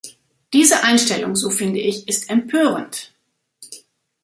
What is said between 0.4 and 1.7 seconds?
Diese Einstellung, so